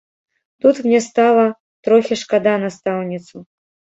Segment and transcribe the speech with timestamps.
[0.63, 1.43] Тут мне стала
[1.87, 3.45] трохі шкада настаўніцу.